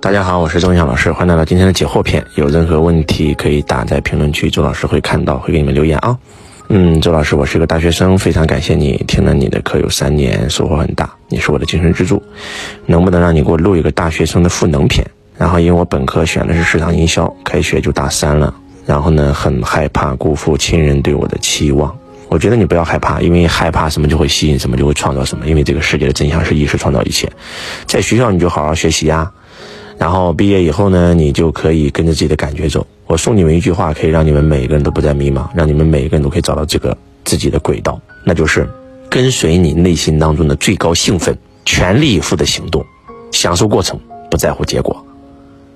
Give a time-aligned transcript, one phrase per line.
[0.00, 2.24] 大家好，我是钟晓老师，欢迎来到今天的解惑篇。
[2.34, 6.16] 有任何问题可以打在评论区，周老师会看到，会给你们留言啊。
[6.68, 12.22] 嗯，周老师，我是一个大学生，非常感谢你听了你的课有三年，收获很大，你是我的精神支柱。
[12.86, 15.06] 能不能让你给我录一个大学生的赋能篇？
[15.36, 18.54] 然后因为我本科选的是市场营销，开学就大三了，
[18.86, 21.94] 然后呢，很害怕辜负亲人对我的期望。
[22.28, 25.46] 我觉得你不要害怕，因为害怕什么就会吸引什么，就会创造什么。
[25.46, 27.30] 因为这个世界的真相是意识创造一切。
[27.86, 29.30] 在学校你就好好学习呀。
[29.96, 32.84] 然后毕业以后呢，你就可以跟着自己的感觉走。
[33.06, 38.68] 我送你们一句话，可以让你们每个人都不再迷茫，让你们每一个人都可以找到这个自己的轨道，那就是
[39.08, 42.84] 跟随你内心当中的最高兴奋，全力以赴的行动，
[43.30, 45.06] 享受过程，不在乎结果。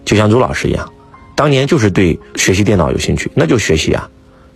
[0.05, 0.91] 就像周老师一样，
[1.37, 4.11] 当年就是对学习电脑有兴趣，那就学习啊；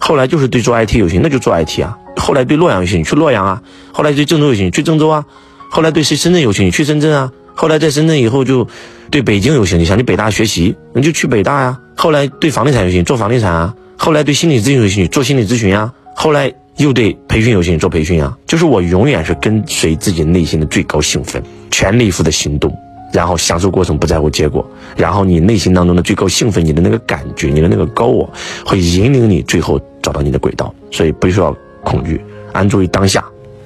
[0.05, 3.63] 后来就是对做 IT 有兴趣，那就做 IT 啊；后来对洛阳有兴趣，去洛阳啊；
[3.93, 5.23] 后来对郑州有兴趣，去郑州啊；
[5.71, 7.31] 后来对深深圳有兴趣，去深圳啊。
[7.55, 8.67] 后来在深圳以后就
[9.13, 11.79] 对北京有兴趣，想去北大学习，你就去北大呀。
[11.97, 13.73] 后来对房地产有兴趣，做房地产啊。
[13.97, 15.93] 后来对心理咨询有兴趣，做心理咨询啊。
[16.17, 18.37] 后来又对培训有兴趣，做培训啊。
[18.45, 21.41] 就是我永远是跟随自己内心的最高兴奋，
[21.71, 22.77] 全力以赴的行动，
[23.13, 24.69] 然后享受过程，不在乎结果。
[24.97, 28.29] 然后你内心当中的最高兴奋，你的那个感觉，你的那个高我，
[28.65, 30.75] 会引领你最后找到你的轨道。
[30.91, 32.21] 所以不需要恐惧，
[32.53, 33.25] 安住于当下。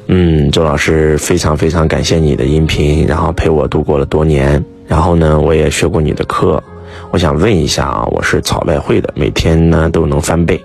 [0.08, 6.62] 嗯，周老师非常非常感谢你的音频，然后陪我度过了多年，然后呢，我也学过你的课。
[7.10, 10.64] 我想问一下啊，我是草外汇的，每天呢都能翻倍，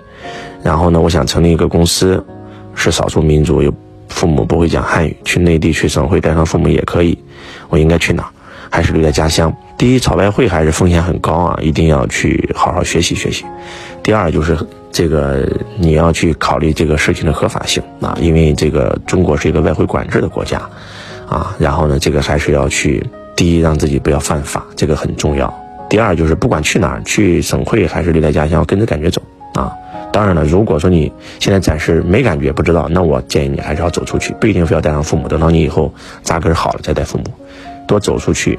[0.62, 2.24] 然后呢，我想成立一个公司，
[2.76, 3.74] 是少数民族，有
[4.08, 7.18] 父母不会讲汉语，去内地去省会带上父母也可以，
[7.68, 8.30] 我应该去哪？
[8.70, 9.52] 还是留在家乡？
[9.76, 13.44] 第一，炒外汇还是风险很高啊，一定要去好好学习学习。
[14.04, 14.56] 第二就是。
[14.92, 15.48] 这个
[15.78, 20.60] 你要去考虑这个事情的合法性啊，因为这个中国是一个外汇管制的国家，
[21.26, 23.04] 啊，然后呢，这个还是要去
[23.34, 25.52] 第一让自己不要犯法，这个很重要。
[25.88, 29.20] 第二就是不管去哪儿，去省会还是留在家乡，跟着感觉走
[29.54, 29.72] 啊。
[30.12, 31.10] 当然了，如果说你
[31.40, 35.92] 现在暂时没感觉不知道，那我建议你还是要走出去，不一定非要带上父母，等到你以后
[36.22, 37.24] 扎根好了再带父母，
[37.88, 38.58] 多走出去，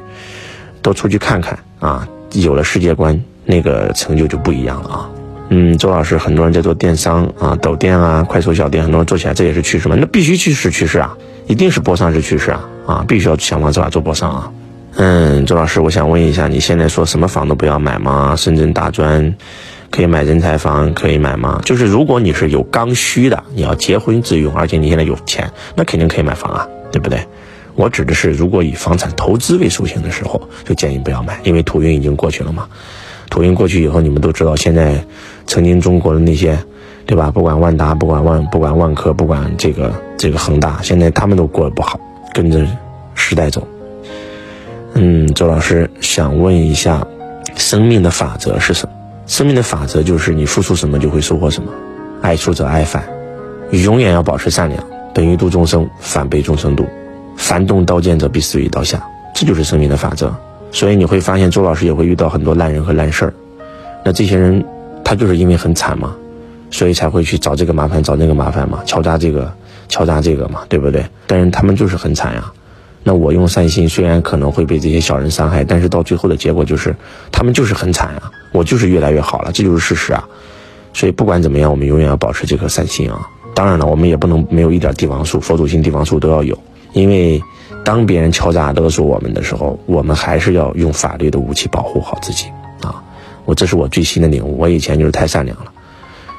[0.82, 5.10] 多出去看看啊，有了世界观，那个成就就不一样了啊。
[5.50, 9.96] 嗯，周老师，很多人在做电商啊，抖店啊，快手小店，很多人做起来，这也是趋势嘛？
[10.00, 11.16] 那必须趋势趋势啊，
[11.48, 14.52] 一定是播上是趋势啊啊，必须要想方设法做播上啊。
[14.96, 18.36] 嗯，周老师，我想问一下，你现在说什么房都不要买吗？
[18.36, 19.36] 深圳大专
[19.92, 21.62] 可以买人才房，可以买吗？
[21.66, 27.20] 就是如果你是有刚需的，你要结婚自用，而且你现在有钱，那肯定可以买房啊，对不对？
[27.76, 32.68] 我指的是，如果以房产投资为属性的时候，就建议不要买，因为土运已经过去了嘛。
[33.34, 35.04] 抖音过去以后，你们都知道，现在
[35.48, 36.60] 曾经中国的那些，
[37.08, 37.32] 对吧？
[37.32, 42.00] 不管万达，不管万，不管万科，不管这个这个恒大，现在他们都过得不好，
[42.32, 42.64] 跟着
[43.16, 43.68] 时代走。
[44.94, 47.08] 嗯，周老师想问一下，
[47.56, 48.94] 生命的法则是什么？
[49.26, 51.72] 生命的法则就是你付出什么就会收获什么，
[52.22, 53.04] 爱出者爱返，
[53.72, 56.86] 永远要保持善良，本于度众生，反被众生度，
[57.36, 60.32] 凡动刀剑者必死于刀下，这就是生命的法则。
[60.74, 63.34] 所以你会发现，周老师也会遇到很多烂人和烂事儿。
[64.04, 64.62] 那这些人，
[65.06, 66.14] 他就是因为很惨嘛，
[66.72, 69.50] 所以才会去找这个麻烦，找那个麻烦嘛，敲诈这个，
[69.88, 71.06] 敲诈这个嘛，对不对？
[71.28, 72.52] 但是他们就是很惨呀。
[73.04, 76.96] 那我用善心，虽然可能会被这些小人伤害，但是到最后的结果就是，
[77.32, 78.32] 他们就是很惨啊。
[78.52, 80.28] 我就是越来越好了，这就是事实啊。
[80.92, 83.22] 所以不管怎么样，我们永远要保持这颗善心啊。
[83.54, 86.58] 当然了，我们也不能没有一点帝王术、佛祖心、帝王术都要有，
[86.94, 87.40] 因为。
[87.84, 92.48] 当别人敲诈勒索我们的时候，我们还是要用法律的武器保护好自己
[92.82, 93.04] 啊！
[93.46, 94.58] 我这是我最新的领悟。
[94.58, 95.72] 我以前就是太善良了，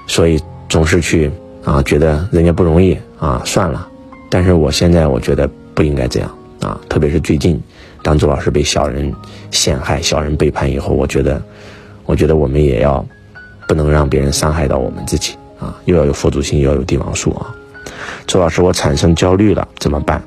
[0.06, 1.30] 所以总是去
[1.62, 3.86] 啊，觉得人家不容易啊，算了。
[4.30, 6.80] 但是我现在我觉得不应该这样啊！
[6.88, 7.62] 特别是最近，
[8.02, 9.14] 当周老师被小人
[9.50, 11.40] 陷害、小人背叛以后，我觉得，
[12.06, 13.04] 我觉得我们也要
[13.68, 15.76] 不能让别人伤害到我们自己啊！
[15.84, 17.54] 又要有佛祖心，又要有帝王术啊！
[18.26, 20.22] 周老师，我产生焦虑了，怎么办？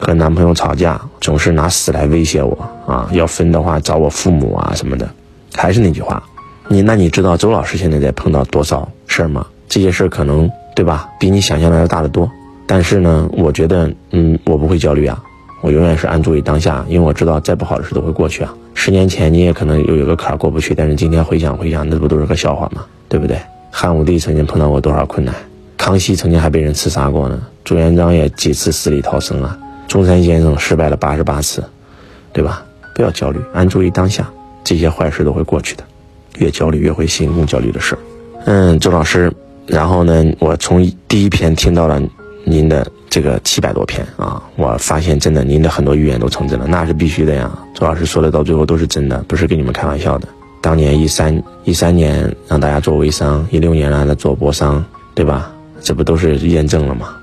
[0.00, 2.56] 和男朋友吵架，总是拿死来威胁我
[2.86, 3.06] 啊！
[3.12, 5.06] 要分的话找我父母啊什么的。
[5.54, 6.22] 还是那句话，
[6.68, 9.46] 你那你知道周老师现在在碰到多少事儿吗？
[9.68, 12.28] 这些事儿可能对吧，比你想象的要大得多。
[12.66, 15.22] 但是呢，我觉得，嗯，我不会焦虑啊，
[15.60, 18.54] 我永远是安住于当下，因为我知道再不好的事都会过去啊。
[18.72, 22.84] 十年前你也可能有有个坎儿过不去，但是今天回想回想，那不都是个笑话吗？
[23.08, 23.38] 对不对？
[23.70, 25.34] 汉武帝曾经碰到过多少困难，
[25.76, 29.58] 康熙曾经还被人刺杀过呢，朱元璋也几次死里逃生啊。
[29.90, 31.64] 中山先生失败了八十八次，
[32.32, 32.62] 对吧？
[32.94, 34.24] 不要焦虑，安住于当下，
[34.62, 35.82] 这些坏事都会过去的。
[36.38, 37.98] 越焦虑越会吸引更焦虑的事儿。
[38.44, 39.32] 嗯，周老师，
[39.66, 42.00] 然后呢，我从第一篇听到了
[42.44, 47.50] 您的这个七百多篇啊，我发现真的您的很多预言都成真了，那是必须的呀。
[47.74, 50.28] 周老师说的到最后都是真的，不是跟你们开玩笑的。
[50.62, 54.84] 当年一三一三年让大家做微商，一六年让大家做博商，
[55.16, 55.50] 对吧？
[55.82, 57.16] 这不都是验证了吗？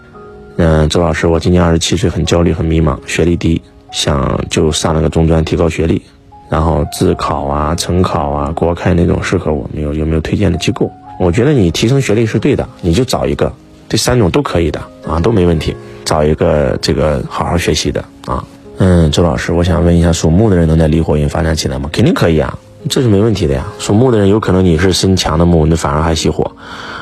[0.59, 3.61] 嗯，周老师，我今年二十七岁，很焦虑，很迷茫，学历低，
[3.91, 6.01] 想就上了个中专提高学历，
[6.49, 10.91] 然后自考啊、成考啊、国开那种适合我，没有有没有推荐的机构？
[11.19, 13.53] 我觉得你提升学历是对的，你就找一个，
[13.87, 18.43] 这三种都可以的啊，都没问题，找一个这个好好学习的啊。
[18.79, 21.87] 嗯，周老师，我想问一下，属木的人能在离火运发展起来吗？
[21.93, 22.57] 肯定可以啊，
[22.89, 23.63] 这是没问题的呀。
[23.77, 26.51] 属木的人有可能你是身强的木，那反而还熄火，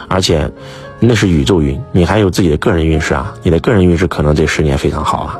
[0.09, 0.51] 而且。
[0.99, 3.33] 那是宇宙运，你还有自己的个人运势啊！
[3.43, 5.39] 你的个人运势可能这十年非常好啊，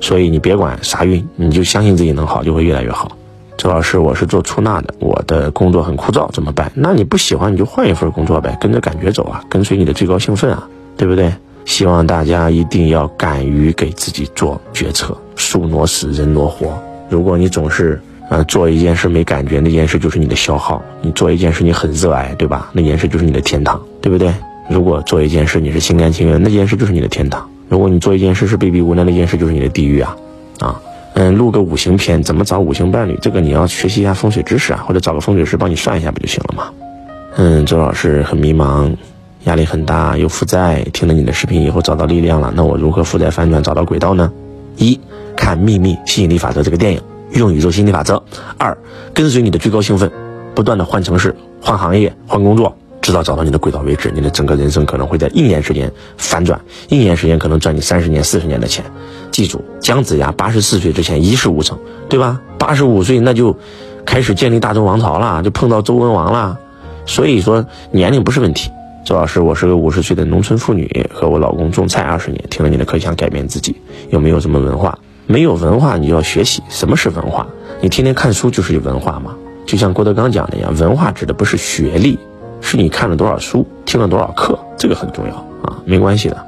[0.00, 3.16] 所以你别管啥运，你就相信自己能好，就会越来越好。
[3.56, 6.70] 周老师，我是做出纳的，我的工作很枯燥，怎么办？
[6.74, 10.66] 那你不喜欢你就换一份工作呗，跟着感觉走啊，跟随你的最高兴奋啊，
[10.96, 11.32] 对不对？
[11.66, 16.76] 希望大家一定要敢于给自己做决策，树挪死，人挪活。
[17.10, 18.00] 如果你总是
[18.30, 22.70] 呃做一件事没感觉，那件事就是你的消耗；你做一件事你很热爱，对吧？
[22.72, 24.32] 那件事就是你的天堂，对不对？
[24.70, 30.16] 如果做一件事你是心甘情愿，那件事就是你的天堂；如果你做一件事是被逼无奈，那件事就是你的地狱啊！
[30.60, 30.80] 啊，
[31.14, 33.18] 嗯，录个五行篇，怎么找五行伴侣？
[33.20, 36.70] 这个你要学习一下风水知识啊，或者找个风水师帮你算一下不就行了吗？
[37.36, 38.94] 嗯，周老师很迷茫，
[39.42, 40.84] 压力很大，有负债。
[40.92, 44.30] 听了你的视频以后找到力量了，那我如何负债反转，找到轨道呢？
[44.76, 45.00] 一
[45.36, 47.00] 看《秘密吸引力法则》这个电影，
[47.32, 48.22] 用宇宙心理法则；
[48.56, 48.78] 二
[49.12, 50.12] 跟随你的最高兴奋，
[50.54, 52.76] 不断的换城市、换行业、换工作。
[53.10, 58.84] 直到找到你的轨道为止，你的整个人生可能会在一年时间反转，一年时间可能赚你三十年、四十年的钱。
[59.32, 61.76] 记住，姜子牙八十四岁之前一事无成，
[62.08, 62.40] 对吧？
[62.56, 63.56] 八十五岁那就
[64.06, 66.60] 开始建立大周王朝了，就碰到周文王了。
[67.04, 68.70] 所以说年龄不是问题。
[69.04, 73.74] 周老师，我是个五十岁的农村妇女，和我老公种菜二十年，听了你的课想改变自己，
[74.10, 74.96] 有没有什么文化？
[75.26, 76.62] 没有文化，你就要学习。
[76.68, 77.44] 什么是文化？
[77.80, 79.34] 你天天看书就是有文化吗？
[79.66, 82.16] 就像郭德纲讲的一样，文化指的不是学历。
[82.60, 86.46] 是你看了多少书，听了多少课，这个很重要啊，没关系的，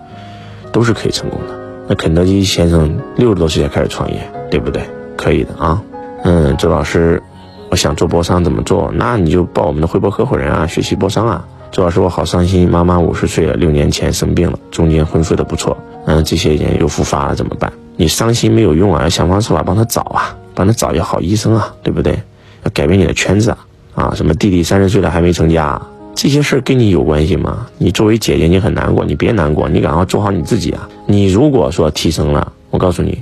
[0.73, 1.59] 都是可以成功的。
[1.88, 4.82] 那肯德基先生六十多岁才开始创业，对不对？
[5.17, 5.82] 可以的啊。
[6.25, 7.23] 嗯，周老师，
[7.70, 8.93] 我想做播商怎么做？
[8.94, 11.44] 那你就报我们的汇博合伙人啊，学习播商啊。
[11.73, 15.76] 周老师，我好伤心，妈妈五十岁了，六年前生病了，中间恢复的不错，
[16.06, 17.73] 嗯，这些年又复发了，怎么办？
[17.97, 22.23] 你伤心没有用啊，要想方设法帮他找啊，帮他找一个好医生啊，对不对？
[22.62, 23.58] 要改变你的圈子啊，
[23.94, 25.81] 啊，什么弟弟三十岁了还没成家。
[26.14, 27.67] 这些事儿跟你有关系吗？
[27.79, 30.88] 你作为姐姐，你很难过，你别难过，你赶快做好你自己啊！
[31.06, 33.19] 你如果说提升了，我告诉你，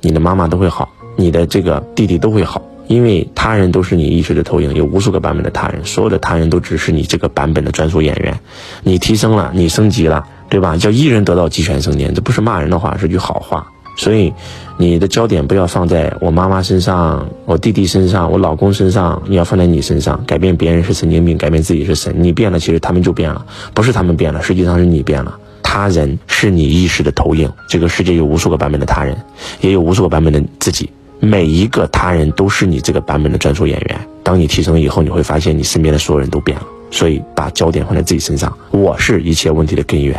[0.00, 8.38] 你的妈妈都会好，你的这个弟弟都会好，因为他人都是你意识的投影，有无数个版本的他人，所有的他人都只是你这个版本的专属演员。
[8.82, 10.76] 你提升了，你升级了，对吧？
[10.76, 13.66] 叫一人得道鸡犬升天，这不是骂人的话，是句好话。
[13.96, 14.32] 所以，
[14.78, 20.22] 你的焦点不要放在我妈妈身上、我弟弟身上、我老公身上，你要放在你身上。
[20.26, 22.14] 改变别人是神经病，改变自己是神。
[22.16, 23.44] 你变了，其实他们就变了，
[23.74, 25.38] 不是他们变了，实际上是你变了。
[25.62, 29.16] 他人是你意识的投影，这个世界有无数个版本的他人，
[29.60, 30.90] 也有无数个版本的自己。
[31.20, 34.00] 每一个他人都是你这个版本的专属演员。
[34.22, 36.66] 当你提升以后，你会发现你身边的所有人都变了。
[36.90, 38.52] 所以，把焦点放在自己身上。
[38.70, 40.18] 我是一切问题的根源，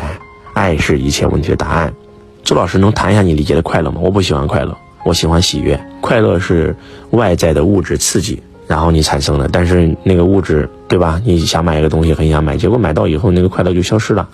[0.53, 1.93] 爱是一切问题的答案。
[2.43, 4.01] 周老师能谈一下你理解的快乐吗？
[4.03, 5.79] 我不喜欢快乐，我喜欢喜悦。
[6.01, 6.75] 快乐是
[7.11, 9.47] 外在的物质刺激，然后你产生的。
[9.47, 11.21] 但是那个物质，对吧？
[11.23, 14.27] 你想买一个东西，很想买，结果买到以后，那个快乐就消失了，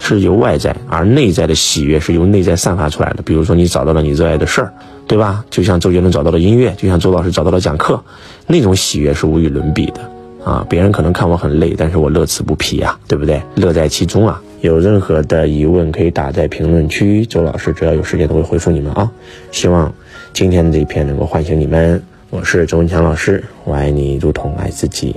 [0.00, 3.22] 是由外在，而内在的喜悦是由内在散发出来的。
[3.22, 4.72] 比如说，你找到了你热爱的事儿，
[5.06, 5.44] 对吧？
[5.48, 8.02] 就像周杰伦找到了音乐，就像周老师找到了讲课，
[8.48, 10.10] 那种喜悦是无与伦比的
[10.44, 10.66] 啊！
[10.68, 13.40] 别人可能看我很累，但是我乐此不疲呀，对不对？
[13.54, 14.42] 乐在其中啊！
[14.64, 19.12] 有任何的疑问可以打在评论区，周老师只要有时间都会回复你们啊！
[19.50, 19.94] 希望
[20.32, 22.02] 今天的这一篇能够唤醒你们。
[22.30, 25.14] 我是周文强老师，我爱你如同爱自己。